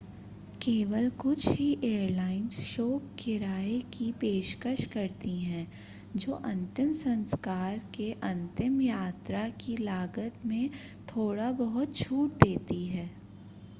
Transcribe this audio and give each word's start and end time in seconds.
केवल 0.61 1.09
कुछ 1.17 1.47
ही 1.47 1.65
एयरलाइंस 1.83 2.59
शोक 2.65 3.09
किराए 3.19 3.77
की 3.93 4.11
पेशकश 4.11 4.85
करती 4.85 5.35
हैं 5.39 5.67
जो 6.15 6.31
अंतिम 6.45 6.93
संस्कार 6.93 7.77
के 7.95 8.11
अंतिम 8.23 8.81
यात्रा 8.81 9.47
की 9.61 9.75
लागत 9.77 10.39
में 10.45 10.69
थोड़ा 11.09 11.51
बहुत 11.51 11.95
छूट 11.95 12.43
देती 12.43 12.85
है 12.87 13.09